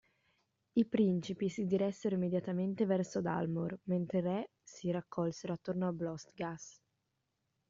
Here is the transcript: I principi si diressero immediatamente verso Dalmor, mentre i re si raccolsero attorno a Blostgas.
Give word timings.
I 0.73 0.85
principi 0.85 1.47
si 1.47 1.67
diressero 1.67 2.15
immediatamente 2.15 2.87
verso 2.87 3.21
Dalmor, 3.21 3.81
mentre 3.83 4.17
i 4.17 4.21
re 4.21 4.49
si 4.63 4.89
raccolsero 4.89 5.53
attorno 5.53 5.87
a 5.89 5.93
Blostgas. 5.93 6.81